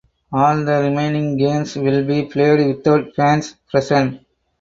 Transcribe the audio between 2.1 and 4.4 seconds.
played without fans present.